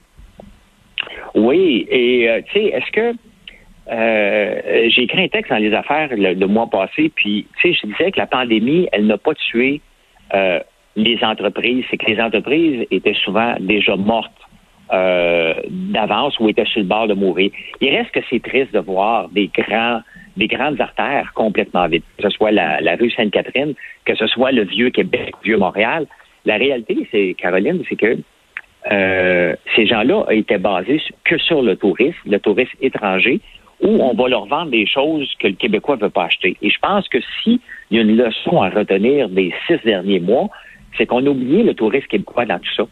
Oui, 1.35 1.85
et 1.89 2.43
tu 2.47 2.59
sais, 2.59 2.65
est-ce 2.65 2.91
que 2.91 3.15
j'ai 3.87 5.03
écrit 5.03 5.23
un 5.23 5.27
texte 5.27 5.51
dans 5.51 5.57
les 5.57 5.73
affaires 5.73 6.09
le, 6.11 6.47
mois 6.47 6.67
passé, 6.67 7.11
puis 7.13 7.47
tu 7.59 7.73
sais, 7.73 7.79
je 7.81 7.87
disais 7.87 8.11
que 8.11 8.19
la 8.19 8.27
pandémie, 8.27 8.87
elle 8.91 9.07
n'a 9.07 9.17
pas 9.17 9.33
tué 9.33 9.81
les 10.95 11.23
entreprises, 11.23 11.85
c'est 11.89 11.97
que 11.97 12.05
les 12.05 12.21
entreprises 12.21 12.85
étaient 12.91 13.15
souvent 13.23 13.55
déjà 13.59 13.95
mortes 13.95 14.31
euh, 14.91 15.53
d'avance 15.69 16.37
ou 16.39 16.49
étaient 16.49 16.65
sur 16.65 16.81
le 16.81 16.87
bord 16.87 17.07
de 17.07 17.13
mourir. 17.13 17.51
Il 17.79 17.95
reste 17.95 18.11
que 18.11 18.19
c'est 18.29 18.43
triste 18.43 18.73
de 18.73 18.79
voir 18.79 19.29
des 19.29 19.47
grands 19.47 20.01
des 20.37 20.47
grandes 20.47 20.79
artères 20.79 21.31
complètement 21.33 21.87
vides, 21.87 22.03
que 22.17 22.23
ce 22.23 22.29
soit 22.29 22.51
la, 22.51 22.95
rue 22.95 23.11
Sainte-Catherine, 23.11 23.73
que 24.05 24.15
ce 24.15 24.27
soit 24.27 24.53
le 24.53 24.63
vieux 24.63 24.89
Québec, 24.89 25.33
le 25.41 25.43
vieux 25.43 25.57
Montréal. 25.57 26.07
La 26.45 26.55
réalité, 26.55 27.05
c'est, 27.11 27.35
Caroline, 27.37 27.83
c'est 27.89 27.97
que 27.97 28.17
euh, 28.91 29.55
ces 29.75 29.85
gens-là 29.87 30.25
étaient 30.29 30.57
basés 30.57 31.01
que 31.25 31.37
sur 31.37 31.61
le 31.61 31.75
tourisme, 31.75 32.17
le 32.25 32.39
tourisme 32.39 32.77
étranger, 32.81 33.41
où 33.81 34.01
on 34.01 34.13
va 34.13 34.29
leur 34.29 34.45
vendre 34.45 34.71
des 34.71 34.85
choses 34.85 35.33
que 35.39 35.47
le 35.47 35.53
Québécois 35.53 35.95
ne 35.95 36.01
veut 36.01 36.09
pas 36.09 36.25
acheter. 36.25 36.55
Et 36.61 36.69
je 36.69 36.79
pense 36.79 37.07
que 37.09 37.17
s'il 37.41 37.59
y 37.89 37.97
a 37.97 38.01
une 38.01 38.15
leçon 38.15 38.61
à 38.61 38.69
retenir 38.69 39.29
des 39.29 39.53
six 39.67 39.77
derniers 39.83 40.19
mois, 40.19 40.49
c'est 40.97 41.05
qu'on 41.05 41.25
a 41.25 41.29
oublié 41.29 41.63
le 41.63 41.73
tourisme 41.73 42.07
québécois 42.07 42.45
dans 42.45 42.59
tout 42.59 42.73
ça 42.75 42.85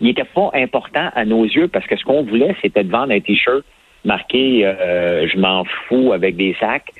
il 0.00 0.06
n'était 0.06 0.24
pas 0.24 0.50
important 0.54 1.10
à 1.14 1.24
nos 1.24 1.44
yeux 1.44 1.68
parce 1.68 1.86
que 1.86 1.96
ce 1.96 2.04
qu'on 2.04 2.22
voulait, 2.22 2.56
c'était 2.62 2.84
de 2.84 2.90
vendre 2.90 3.12
un 3.12 3.20
T-shirt 3.20 3.64
marqué 4.04 4.64
euh, 4.64 5.28
Je 5.28 5.38
m'en 5.38 5.64
fous 5.64 6.12
avec 6.12 6.36
des 6.36 6.56
sacs. 6.58 6.90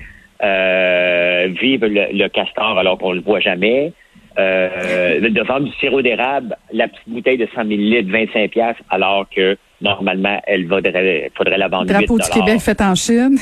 Euh, 0.43 1.49
vive 1.61 1.85
le, 1.85 2.29
castor 2.29 2.79
alors 2.79 2.99
qu'on 2.99 3.13
le 3.13 3.21
voit 3.21 3.41
jamais. 3.41 3.93
Euh, 4.39 5.29
de 5.29 5.43
vendre 5.43 5.67
du 5.67 5.73
sirop 5.73 6.03
d'érable, 6.03 6.57
la 6.73 6.89
petite 6.89 7.09
bouteille 7.09 7.37
de 7.37 7.49
100 7.53 7.63
ml, 7.63 8.11
25 8.11 8.51
pièces, 8.51 8.77
alors 8.89 9.27
que 9.29 9.57
normalement, 9.81 10.41
elle 10.47 10.67
vaudrait, 10.67 11.31
faudrait 11.35 11.59
la 11.59 11.69
vendre 11.69 11.87
Drapeau 11.87 12.19
du 12.19 12.29
Québec 12.29 12.61
fait 12.61 12.81
en 12.81 12.95
Chine. 12.95 13.37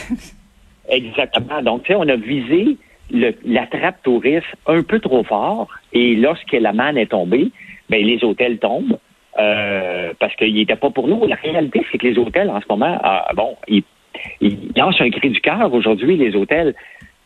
Exactement. 0.88 1.62
Donc, 1.62 1.82
tu 1.82 1.92
sais, 1.92 1.98
on 1.98 2.08
a 2.08 2.16
visé 2.16 2.76
la 3.10 3.66
trappe 3.66 4.02
touriste 4.02 4.46
un 4.66 4.82
peu 4.82 5.00
trop 5.00 5.24
fort 5.24 5.68
et 5.92 6.14
lorsque 6.14 6.52
la 6.52 6.72
manne 6.72 6.98
est 6.98 7.10
tombée, 7.10 7.50
ben, 7.88 8.04
les 8.04 8.22
hôtels 8.22 8.58
tombent. 8.58 8.98
Euh, 9.38 10.12
parce 10.18 10.34
qu'il 10.34 10.54
n'était 10.54 10.74
pas 10.74 10.90
pour 10.90 11.06
nous. 11.06 11.24
La 11.26 11.36
réalité, 11.36 11.86
c'est 11.92 11.98
que 11.98 12.08
les 12.08 12.18
hôtels, 12.18 12.50
en 12.50 12.60
ce 12.60 12.66
moment, 12.68 12.98
ah, 13.04 13.28
bon, 13.36 13.56
ils, 13.68 13.84
ils 14.40 14.72
lancent 14.74 15.00
un 15.00 15.10
cri 15.10 15.30
du 15.30 15.40
cœur 15.40 15.72
aujourd'hui, 15.72 16.16
les 16.16 16.34
hôtels, 16.34 16.74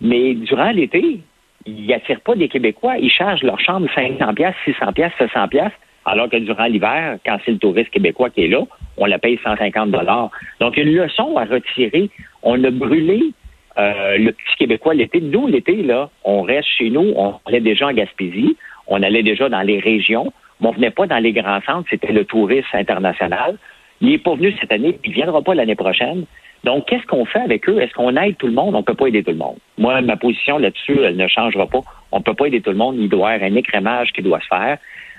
mais 0.02 0.34
durant 0.34 0.70
l'été, 0.72 1.20
ils 1.64 1.86
n'attirent 1.86 2.20
pas 2.20 2.34
des 2.34 2.48
Québécois. 2.48 2.98
Ils 2.98 3.10
chargent 3.10 3.42
leur 3.42 3.58
chambre 3.60 3.88
500 3.94 4.34
pièces, 4.34 4.54
600 4.66 4.92
pièces, 4.92 5.12
700 5.16 5.48
pièces, 5.48 5.72
alors 6.04 6.28
que 6.28 6.36
durant 6.36 6.66
l'hiver, 6.66 7.18
quand 7.24 7.38
c'est 7.44 7.52
le 7.52 7.58
touriste 7.58 7.90
québécois 7.90 8.30
qui 8.30 8.44
est 8.44 8.48
là, 8.48 8.62
on 8.96 9.06
la 9.06 9.18
paye 9.18 9.38
150 9.42 9.90
dollars. 9.90 10.30
Donc, 10.60 10.76
une 10.76 10.92
leçon 10.92 11.36
à 11.36 11.44
retirer. 11.44 12.10
On 12.42 12.62
a 12.64 12.70
brûlé 12.70 13.32
euh, 13.78 14.18
le 14.18 14.32
petit 14.32 14.56
Québécois 14.58 14.94
l'été. 14.94 15.20
Nous, 15.20 15.46
l'été, 15.46 15.82
là, 15.82 16.10
on 16.24 16.42
reste 16.42 16.68
chez 16.76 16.90
nous. 16.90 17.12
On 17.16 17.34
allait 17.46 17.60
déjà 17.60 17.86
en 17.88 17.92
Gaspésie. 17.92 18.56
On 18.86 19.02
allait 19.02 19.22
déjà 19.22 19.48
dans 19.48 19.62
les 19.62 19.78
régions 19.78 20.32
mais 20.62 20.68
on 20.68 20.72
venait 20.72 20.90
pas 20.90 21.06
dans 21.06 21.18
les 21.18 21.32
grands 21.32 21.60
centres, 21.62 21.88
c'était 21.90 22.12
le 22.12 22.24
tourisme 22.24 22.76
international. 22.76 23.58
Il 24.00 24.08
n'est 24.08 24.18
pas 24.18 24.34
venu 24.34 24.54
cette 24.60 24.72
année, 24.72 24.98
il 25.04 25.10
ne 25.10 25.14
viendra 25.14 25.42
pas 25.42 25.54
l'année 25.54 25.74
prochaine. 25.74 26.24
Donc, 26.64 26.86
qu'est-ce 26.86 27.06
qu'on 27.06 27.24
fait 27.24 27.40
avec 27.40 27.68
eux? 27.68 27.80
Est-ce 27.80 27.92
qu'on 27.94 28.16
aide 28.16 28.36
tout 28.36 28.46
le 28.46 28.52
monde? 28.52 28.74
On 28.76 28.78
ne 28.78 28.84
peut 28.84 28.94
pas 28.94 29.08
aider 29.08 29.24
tout 29.24 29.32
le 29.32 29.36
monde. 29.36 29.56
Moi, 29.78 30.00
ma 30.02 30.16
position 30.16 30.58
là-dessus, 30.58 31.00
elle 31.02 31.16
ne 31.16 31.26
changera 31.26 31.66
pas. 31.66 31.80
On 32.12 32.18
ne 32.18 32.22
peut 32.22 32.34
pas 32.34 32.46
aider 32.46 32.60
tout 32.60 32.70
le 32.70 32.76
monde. 32.76 32.96
Il 32.98 33.08
doit 33.08 33.32
y 33.32 33.34
avoir 33.34 33.50
un 33.50 33.56
écrémage 33.56 34.12
qui 34.12 34.22
doit 34.22 34.38
se 34.38 34.46
faire. 34.46 34.78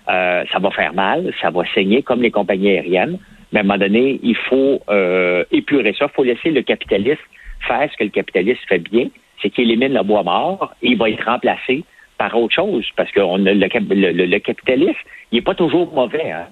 Euh, 0.10 0.43
ça 0.51 0.60
va 0.60 0.69
faire 0.72 0.93
mal, 0.93 1.33
ça 1.41 1.50
va 1.50 1.63
saigner 1.74 2.01
comme 2.01 2.22
les 2.22 2.31
compagnies 2.31 2.72
aériennes. 2.72 3.19
Mais 3.51 3.60
à 3.60 3.62
un 3.62 3.65
moment 3.65 3.79
donné, 3.79 4.19
il 4.24 4.36
faut 4.36 4.81
euh, 4.89 5.43
épurer 5.51 5.93
ça. 5.98 6.05
Il 6.05 6.15
faut 6.15 6.24
laisser 6.24 6.51
le 6.51 6.62
capitaliste 6.62 7.22
faire 7.67 7.89
ce 7.91 7.98
que 7.98 8.03
le 8.03 8.10
capitaliste 8.10 8.62
fait 8.67 8.79
bien, 8.79 9.07
c'est 9.41 9.50
qu'il 9.50 9.65
élimine 9.65 9.93
le 9.93 10.03
bois 10.03 10.24
mort 10.24 10.74
et 10.81 10.89
il 10.89 10.98
va 10.98 11.10
être 11.10 11.25
remplacé 11.25 11.83
par 12.17 12.36
autre 12.38 12.53
chose. 12.53 12.86
Parce 12.95 13.12
que 13.12 13.19
le, 13.19 14.38
capitaliste, 14.39 15.00
il 15.31 15.36
n'est 15.36 15.41
pas 15.41 15.55
toujours 15.55 15.93
mauvais. 15.93 16.31
Hein? 16.31 16.48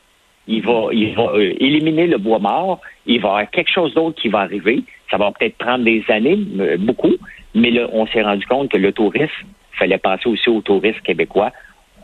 Il 0.48 0.62
va, 0.64 0.88
il 0.92 1.14
va 1.14 1.32
euh, 1.34 1.54
éliminer 1.60 2.08
le 2.08 2.18
bois 2.18 2.40
mort. 2.40 2.82
Il 3.06 3.22
va 3.22 3.28
y 3.28 3.32
avoir 3.32 3.50
quelque 3.52 3.72
chose 3.72 3.94
d'autre 3.94 4.20
qui 4.22 4.30
va 4.30 4.40
arriver. 4.40 4.84
Ça 5.10 5.18
va 5.18 5.32
peut-être 5.32 5.58
prendre 5.58 5.84
des 5.84 6.04
années, 6.10 6.40
euh, 6.60 6.78
beaucoup, 6.78 7.16
mais 7.54 7.72
là, 7.72 7.88
on 7.92 8.08
s'est 8.08 8.22
rendu 8.22 8.46
compte 8.48 8.70
que 8.72 8.78
le 8.78 8.92
tourisme, 8.92 9.46
il 9.74 9.78
fallait 9.78 9.98
penser 9.98 10.28
aussi 10.28 10.50
au 10.50 10.62
tourisme 10.62 11.00
québécois 11.02 11.52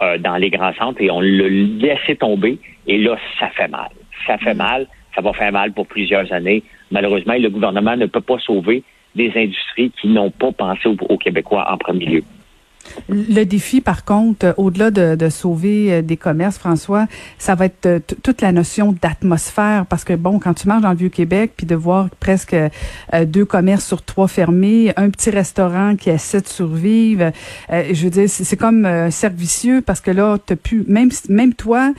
euh, 0.01 0.17
dans 0.17 0.37
les 0.37 0.49
grands 0.49 0.73
centres 0.73 1.01
et 1.01 1.09
on 1.09 1.21
le 1.21 1.47
laissé 1.47 2.15
tomber. 2.15 2.59
Et 2.87 2.97
là, 2.97 3.17
ça 3.39 3.49
fait 3.49 3.67
mal. 3.67 3.89
Ça 4.25 4.37
fait 4.37 4.53
mm. 4.53 4.57
mal. 4.57 4.87
Ça 5.15 5.21
va 5.21 5.33
faire 5.33 5.51
mal 5.51 5.73
pour 5.73 5.87
plusieurs 5.87 6.31
années. 6.31 6.63
Malheureusement, 6.91 7.33
le 7.37 7.49
gouvernement 7.49 7.97
ne 7.97 8.05
peut 8.05 8.21
pas 8.21 8.37
sauver 8.39 8.83
des 9.15 9.31
industries 9.35 9.91
qui 9.99 10.07
n'ont 10.09 10.29
pas 10.29 10.51
pensé 10.51 10.87
aux 10.87 11.17
Québécois 11.17 11.65
en 11.71 11.77
premier 11.77 12.05
lieu. 12.05 12.23
Le 13.09 13.45
défi, 13.45 13.79
par 13.79 14.03
contre, 14.03 14.53
au-delà 14.57 14.91
de, 14.91 15.29
sauver 15.29 15.93
euh, 15.93 16.01
des 16.01 16.17
commerces, 16.17 16.57
François, 16.57 17.07
ça 17.37 17.55
va 17.55 17.65
être 17.65 17.85
euh, 17.85 17.99
toute 18.23 18.41
la 18.41 18.51
notion 18.51 18.95
d'atmosphère, 19.01 19.85
parce 19.85 20.03
que 20.03 20.13
bon, 20.13 20.39
quand 20.39 20.53
tu 20.53 20.67
marches 20.67 20.81
dans 20.81 20.91
le 20.91 20.97
Vieux-Québec, 20.97 21.53
puis 21.55 21.65
de 21.65 21.75
voir 21.75 22.09
presque 22.19 22.53
euh, 22.53 22.69
deux 23.25 23.45
commerces 23.45 23.85
sur 23.85 24.01
trois 24.01 24.27
fermés, 24.27 24.91
un 24.97 25.09
petit 25.09 25.29
restaurant 25.29 25.95
qui 25.95 26.09
essaie 26.09 26.41
de 26.41 26.47
survivre, 26.47 27.31
je 27.69 28.03
veux 28.03 28.09
dire, 28.09 28.29
c'est 28.29 28.57
comme 28.57 29.09
servicieux, 29.11 29.81
parce 29.81 30.01
que 30.01 30.11
là, 30.11 30.37
t'as 30.43 30.55
pu, 30.55 30.83
même 30.87 31.09
même 31.29 31.53
toi, 31.53 31.93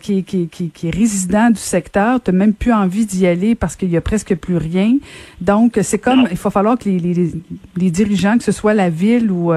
qui, 0.00 0.24
qui, 0.24 0.48
qui, 0.48 0.70
qui, 0.70 0.88
est 0.88 0.94
résident 0.94 1.50
du 1.50 1.60
secteur, 1.60 2.20
t'as 2.20 2.32
même 2.32 2.52
plus 2.52 2.72
envie 2.72 3.06
d'y 3.06 3.26
aller 3.26 3.54
parce 3.54 3.76
qu'il 3.76 3.90
y 3.90 3.96
a 3.96 4.00
presque 4.00 4.34
plus 4.34 4.56
rien. 4.56 4.96
Donc, 5.40 5.78
c'est 5.82 5.98
comme, 5.98 6.28
il 6.30 6.36
va 6.36 6.50
falloir 6.50 6.78
que 6.78 6.88
les, 6.88 6.98
les, 6.98 7.32
les, 7.76 7.90
dirigeants, 7.90 8.38
que 8.38 8.44
ce 8.44 8.52
soit 8.52 8.74
la 8.74 8.90
ville 8.90 9.30
ou, 9.30 9.52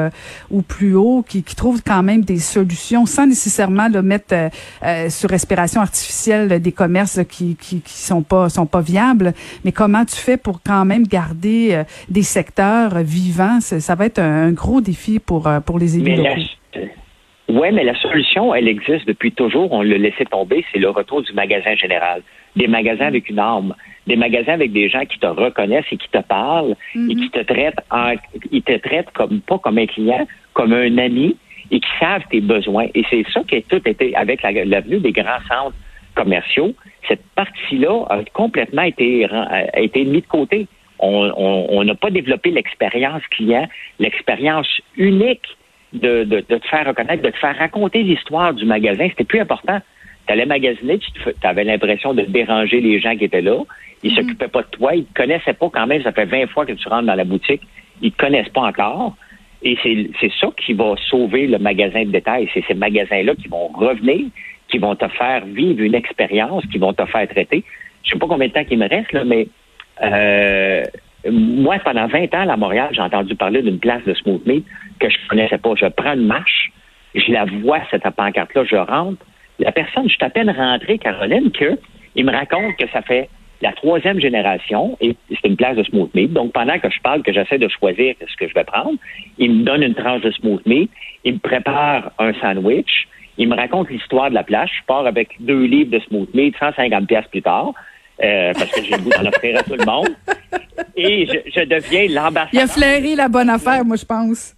ou 0.52 0.62
plus 0.68 0.96
haut, 0.96 1.24
qui, 1.28 1.44
qui 1.44 1.56
trouvent 1.56 1.82
quand 1.86 2.04
même 2.04 2.22
des 2.22 2.38
solutions 2.38 3.06
sans 3.06 3.26
nécessairement 3.28 3.88
le 3.88 4.02
mettre 4.02 4.34
euh, 4.34 4.50
euh, 4.84 5.10
sur 5.10 5.30
respiration 5.30 5.82
artificielle 5.82 6.62
des 6.62 6.72
commerces 6.72 7.20
qui, 7.30 7.56
qui, 7.56 7.82
qui 7.82 7.94
sont 7.94 8.24
pas 8.24 8.50
sont 8.50 8.66
pas 8.66 8.82
viables. 8.82 9.34
Mais 9.64 9.72
comment 9.72 10.06
tu 10.06 10.16
fais 10.16 10.38
pour 10.38 10.62
quand 10.64 10.86
même 10.86 11.04
garder 11.04 11.70
euh, 11.72 11.84
des 12.10 12.24
secteurs 12.24 13.00
vivants? 13.00 13.60
Ça 13.62 13.96
va 13.96 14.06
être 14.06 14.20
un, 14.20 14.52
gros 14.52 14.82
défi 14.82 15.20
pour 15.20 15.50
pour 15.66 15.80
les 15.80 15.98
élus 15.98 16.22
Oui, 17.50 17.68
mais 17.74 17.84
la 17.84 17.96
solution, 18.00 18.54
elle 18.54 18.68
existe 18.68 19.08
depuis 19.08 19.32
toujours. 19.32 19.72
On 19.72 19.82
l'a 19.82 19.98
laissé 19.98 20.26
tomber. 20.26 20.66
C'est 20.72 20.80
le 20.80 20.90
retour 20.90 21.22
du 21.22 21.34
magasin 21.34 21.76
général. 21.76 22.22
Des 22.56 22.68
magasins 22.68 23.06
avec 23.06 23.30
une 23.30 23.40
arme 23.40 23.76
des 24.08 24.16
magasins 24.16 24.54
avec 24.54 24.72
des 24.72 24.90
gens 24.90 25.06
qui 25.06 25.20
te 25.20 25.28
reconnaissent 25.28 25.92
et 25.92 25.98
qui 25.98 26.10
te 26.10 26.22
parlent 26.22 26.76
et 26.96 27.16
qui 27.16 27.16
mhm. 27.16 27.30
te 27.30 27.40
traitent 27.40 27.80
en, 27.92 28.14
ils 28.52 28.64
te 28.64 28.78
traitent 28.78 29.12
comme 29.14 29.42
pas 29.42 29.60
comme 29.60 29.78
un 29.78 29.86
client, 29.86 30.26
comme 30.58 30.74
un 30.74 30.98
ami 30.98 31.38
et 31.70 31.80
qui 31.80 31.90
savent 32.00 32.24
tes 32.32 32.42
besoins. 32.42 32.88
Et 32.96 33.04
c'est 33.10 33.24
ça 33.32 33.42
qui 33.48 33.58
a 33.58 33.62
tout 33.62 33.88
été 33.88 34.16
avec 34.16 34.42
la, 34.42 34.82
venue 34.82 35.00
des 35.00 35.12
grands 35.12 35.44
centres 35.48 35.76
commerciaux. 36.16 36.74
Cette 37.08 37.24
partie-là 37.36 38.06
a 38.10 38.24
complètement 38.34 38.82
été, 38.82 39.26
a 39.26 39.80
été 39.80 40.04
mise 40.04 40.24
de 40.24 40.28
côté. 40.28 40.68
On 41.00 41.84
n'a 41.84 41.94
pas 41.94 42.10
développé 42.10 42.50
l'expérience 42.50 43.22
client, 43.30 43.68
l'expérience 44.00 44.68
unique 44.98 45.46
de, 45.94 46.24
de, 46.24 46.40
de, 46.40 46.58
te 46.58 46.68
faire 46.68 46.88
reconnaître, 46.88 47.22
de 47.22 47.30
te 47.30 47.38
faire 47.38 47.56
raconter 47.56 48.02
l'histoire 48.02 48.54
du 48.56 48.66
magasin. 48.66 49.08
C'était 49.10 49.24
plus 49.24 49.40
important. 49.40 49.80
Tu 50.26 50.34
allais 50.34 50.48
magasiner, 50.48 50.98
tu 50.98 51.22
avais 51.44 51.64
l'impression 51.64 52.16
de 52.16 52.24
déranger 52.24 52.82
les 52.82 53.00
gens 53.00 53.16
qui 53.16 53.26
étaient 53.26 53.42
là. 53.42 53.62
Ils 54.02 54.12
ne 54.12 54.16
mhm. 54.16 54.24
s'occupaient 54.24 54.48
pas 54.48 54.64
de 54.64 54.68
toi. 54.72 54.96
Ils 54.96 55.06
te 55.06 55.14
connaissaient 55.14 55.54
pas 55.54 55.70
quand 55.72 55.86
même. 55.86 56.02
Ça 56.02 56.12
fait 56.12 56.26
20 56.26 56.48
fois 56.48 56.66
que 56.66 56.74
tu 56.74 56.90
rentres 56.90 57.06
dans 57.06 57.16
la 57.16 57.24
boutique. 57.24 57.62
Ils 58.02 58.12
te 58.12 58.18
connaissent 58.18 58.50
pas 58.50 58.62
encore. 58.62 59.16
Et 59.64 59.78
c'est 59.84 60.32
ça 60.40 60.48
qui 60.58 60.74
va 60.74 60.96
sauver 61.10 61.48
le 61.48 61.58
magasin 61.58 62.04
de 62.04 62.12
détail. 62.12 62.50
C'est 62.54 62.64
ces 62.68 62.74
magasins-là 62.74 63.36
qui 63.36 63.48
vont 63.48 63.68
revenir, 63.68 64.28
qui 64.68 64.78
vont 64.78 64.96
te 64.96 65.08
faire 65.08 65.46
vivre 65.46 65.82
une 65.82 65.96
expérience, 65.96 66.64
qui 66.68 66.78
vont 66.78 66.94
te 66.94 67.06
faire 67.06 67.28
traiter. 67.28 67.64
Je 68.04 68.12
sais 68.12 68.20
pas 68.20 68.28
combien 68.28 68.48
de 68.48 68.54
temps 68.54 68.64
il 68.70 68.78
me 68.78 68.88
reste, 68.88 69.12
là, 69.14 69.24
mais 69.24 69.48
euh, 70.04 70.84
moi, 71.30 71.78
pendant 71.84 72.08
20 72.08 72.34
ans, 72.36 72.50
à 72.50 72.58
Montréal, 72.58 72.90
j'ai 72.92 73.02
entendu 73.02 73.36
parler 73.36 73.62
d'une 73.62 73.80
place 73.80 74.04
de 74.06 74.14
smooth 74.14 74.46
meat 74.46 74.66
que 75.00 75.10
je 75.10 75.18
connaissais 75.28 75.58
pas. 75.58 75.74
Je 75.76 75.88
prends 75.88 76.14
une 76.14 76.28
marche, 76.28 76.72
je 77.16 77.32
la 77.32 77.46
vois, 77.46 77.80
cette 77.90 78.08
pancarte-là, 78.10 78.64
je 78.64 78.76
rentre. 78.76 79.26
La 79.60 79.72
personne, 79.72 80.04
je 80.08 80.14
suis 80.14 80.24
à 80.24 80.30
peine 80.30 80.52
rentré, 80.52 81.00
Caroline, 81.00 81.52
que 81.52 81.78
il 82.16 82.26
me 82.26 82.32
raconte 82.32 82.76
que 82.78 82.88
ça 82.90 83.02
fait 83.02 83.30
la 83.62 83.72
troisième 83.74 84.20
génération, 84.20 84.98
et 85.02 85.16
c'est 85.30 85.48
une 85.48 85.56
place 85.58 85.76
de 85.78 85.84
smooth 85.84 86.14
meat. 86.14 86.32
Donc, 86.34 86.54
pendant 86.54 86.78
que 86.80 86.90
je 86.90 87.00
parle, 87.02 87.24
que 87.24 87.34
j'essaie 87.34 87.58
de 87.58 87.68
choisir 87.68 88.16
ce 88.20 88.36
que 88.38 88.48
je 88.48 88.54
vais 88.54 88.64
prendre, 88.64 88.98
il 89.38 89.52
me 89.52 89.64
donne 89.64 89.84
une 89.84 89.96
tranche 89.96 90.22
de 90.22 90.32
smooth 90.32 90.66
meat, 90.66 90.90
il 91.24 91.34
me 91.36 91.40
prépare 91.40 92.12
un 92.20 92.34
sandwich, 92.42 93.08
il 93.38 93.50
me 93.50 93.56
raconte 93.56 93.90
l'histoire 93.90 94.30
de 94.30 94.36
la 94.36 94.44
place. 94.44 94.70
Je 94.80 94.86
pars 94.86 95.06
avec 95.06 95.30
deux 95.40 95.64
livres 95.66 95.92
de 95.92 96.00
smooth 96.00 96.34
meat, 96.34 96.56
150 96.60 97.08
pièces 97.08 97.28
plus 97.32 97.42
tard. 97.42 97.74
euh, 98.24 98.52
parce 98.54 98.72
que 98.72 98.84
j'ai 98.84 98.96
le 98.96 99.04
goût 99.04 99.10
d'en 99.12 99.26
offrir 99.28 99.58
à 99.60 99.64
tout 99.64 99.76
le 99.76 99.86
monde. 99.86 100.10
Et 100.96 101.26
je, 101.28 101.52
je 101.56 101.66
deviens 101.66 102.08
l'ambassadeur. 102.10 102.50
Il 102.54 102.60
a 102.60 102.68
flairé 102.68 103.16
la 103.16 103.28
bonne 103.28 103.50
affaire, 103.50 103.86
moi, 103.86 103.96
je 103.96 104.06
pense. 104.06 104.56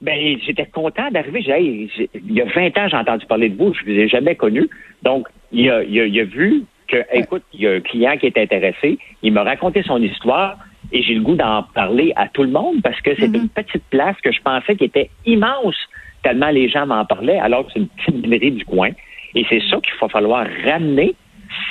Ben, 0.00 0.38
j'étais 0.44 0.66
content 0.66 1.10
d'arriver. 1.10 1.42
J'ai, 1.42 2.08
il 2.14 2.32
y 2.32 2.40
a 2.40 2.46
20 2.46 2.78
ans, 2.78 2.88
j'ai 2.88 2.96
entendu 2.96 3.26
parler 3.26 3.48
de 3.50 3.56
vous. 3.56 3.72
Je 3.74 3.84
vous 3.84 3.90
ai 3.90 4.08
jamais 4.08 4.34
connu. 4.34 4.68
Donc, 5.02 5.28
il 5.52 5.70
a, 5.70 5.82
il 5.84 6.00
a, 6.00 6.06
il 6.06 6.20
a 6.20 6.24
vu 6.24 6.64
que, 6.92 7.04
écoute, 7.12 7.42
il 7.54 7.62
y 7.62 7.66
a 7.66 7.72
un 7.72 7.80
client 7.80 8.16
qui 8.18 8.26
est 8.26 8.38
intéressé. 8.38 8.98
Il 9.22 9.32
m'a 9.32 9.42
raconté 9.42 9.82
son 9.82 10.00
histoire 10.02 10.58
et 10.92 11.02
j'ai 11.02 11.14
le 11.14 11.22
goût 11.22 11.36
d'en 11.36 11.62
parler 11.74 12.12
à 12.16 12.28
tout 12.28 12.42
le 12.42 12.50
monde 12.50 12.82
parce 12.82 13.00
que 13.00 13.14
c'est 13.16 13.26
une 13.26 13.48
petite 13.48 13.84
place 13.90 14.16
que 14.22 14.30
je 14.30 14.40
pensais 14.42 14.76
qui 14.76 14.84
était 14.84 15.10
immense 15.24 15.76
tellement 16.22 16.50
les 16.50 16.68
gens 16.68 16.86
m'en 16.86 17.04
parlaient 17.04 17.38
alors 17.38 17.66
que 17.66 17.72
c'est 17.72 17.80
une 17.80 17.88
petite 17.88 18.26
mairie 18.26 18.52
du 18.52 18.64
coin. 18.64 18.90
Et 19.34 19.44
c'est 19.48 19.62
ça 19.70 19.78
qu'il 19.78 19.94
va 20.00 20.08
falloir 20.08 20.46
ramener 20.64 21.14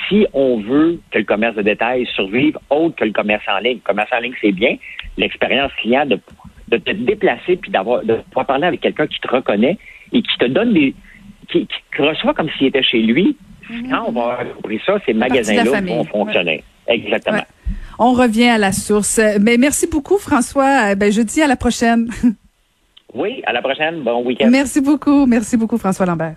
si 0.08 0.26
on 0.32 0.58
veut 0.58 1.00
que 1.10 1.18
le 1.18 1.24
commerce 1.24 1.56
de 1.56 1.62
détail 1.62 2.06
survive 2.14 2.58
autre 2.70 2.96
que 2.96 3.04
le 3.04 3.12
commerce 3.12 3.44
en 3.48 3.58
ligne. 3.58 3.76
Le 3.76 3.80
commerce 3.80 4.10
en 4.12 4.18
ligne, 4.18 4.34
c'est 4.40 4.52
bien. 4.52 4.76
L'expérience 5.16 5.72
client 5.80 6.06
de, 6.06 6.18
de 6.68 6.76
te 6.76 6.90
déplacer 6.90 7.56
puis 7.56 7.70
d'avoir 7.70 8.04
de 8.04 8.16
pouvoir 8.16 8.46
parler 8.46 8.66
avec 8.66 8.80
quelqu'un 8.80 9.06
qui 9.06 9.20
te 9.20 9.28
reconnaît 9.28 9.78
et 10.12 10.22
qui 10.22 10.38
te 10.38 10.46
donne 10.46 10.72
des 10.72 10.94
qui, 11.48 11.66
qui 11.66 11.96
te 11.96 12.02
reçoit 12.02 12.34
comme 12.34 12.50
s'il 12.50 12.66
était 12.66 12.82
chez 12.82 13.00
lui. 13.00 13.36
Quand 13.90 14.04
on 14.08 14.12
va 14.12 14.44
compris 14.56 14.80
ça, 14.84 14.98
ces 15.06 15.12
magasins-là 15.12 15.80
vont 15.80 16.04
fonctionner. 16.04 16.62
Exactement. 16.86 17.38
Ouais. 17.38 17.44
On 17.98 18.12
revient 18.12 18.48
à 18.48 18.58
la 18.58 18.72
source. 18.72 19.20
Mais 19.40 19.56
merci 19.56 19.86
beaucoup, 19.86 20.18
François. 20.18 20.90
Euh, 20.90 20.94
Ben, 20.94 21.12
je 21.12 21.22
dis 21.22 21.42
à 21.42 21.46
la 21.46 21.56
prochaine. 21.56 22.08
Oui, 23.14 23.42
à 23.44 23.52
la 23.52 23.60
prochaine. 23.60 24.00
Bon 24.02 24.24
week-end. 24.24 24.48
Merci 24.50 24.80
beaucoup. 24.80 25.26
Merci 25.26 25.58
beaucoup, 25.58 25.76
François 25.76 26.06
Lambert. 26.06 26.34